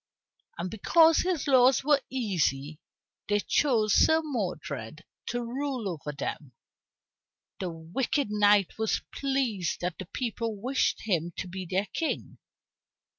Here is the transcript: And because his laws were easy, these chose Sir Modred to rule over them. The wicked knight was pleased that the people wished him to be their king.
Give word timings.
And 0.57 0.71
because 0.71 1.19
his 1.19 1.45
laws 1.45 1.83
were 1.83 2.01
easy, 2.09 2.79
these 3.27 3.43
chose 3.43 3.93
Sir 3.93 4.21
Modred 4.23 5.05
to 5.27 5.41
rule 5.43 5.87
over 5.87 6.11
them. 6.11 6.53
The 7.59 7.69
wicked 7.69 8.31
knight 8.31 8.79
was 8.79 9.03
pleased 9.13 9.81
that 9.81 9.99
the 9.99 10.07
people 10.07 10.59
wished 10.59 11.01
him 11.01 11.33
to 11.37 11.47
be 11.47 11.67
their 11.67 11.85
king. 11.93 12.39